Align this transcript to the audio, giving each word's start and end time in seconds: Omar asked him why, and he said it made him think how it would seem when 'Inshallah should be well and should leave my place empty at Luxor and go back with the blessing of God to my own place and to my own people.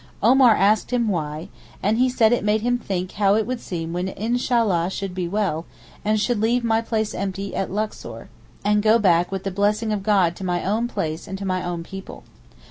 Omar 0.23 0.55
asked 0.55 0.89
him 0.89 1.07
why, 1.09 1.49
and 1.83 1.99
he 1.99 2.09
said 2.09 2.33
it 2.33 2.43
made 2.43 2.61
him 2.61 2.79
think 2.79 3.11
how 3.11 3.35
it 3.35 3.45
would 3.45 3.61
seem 3.61 3.93
when 3.93 4.07
'Inshallah 4.09 4.89
should 4.89 5.13
be 5.13 5.27
well 5.27 5.67
and 6.03 6.19
should 6.19 6.41
leave 6.41 6.63
my 6.63 6.81
place 6.81 7.13
empty 7.13 7.55
at 7.55 7.69
Luxor 7.69 8.27
and 8.65 8.81
go 8.81 8.97
back 8.97 9.31
with 9.31 9.43
the 9.43 9.51
blessing 9.51 9.93
of 9.93 10.01
God 10.01 10.35
to 10.37 10.43
my 10.43 10.65
own 10.65 10.87
place 10.87 11.27
and 11.27 11.37
to 11.37 11.45
my 11.45 11.63
own 11.63 11.83
people. 11.83 12.23